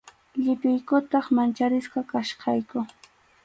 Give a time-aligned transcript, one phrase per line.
[0.41, 2.79] Llipiykutaq mancharisqa kachkayku.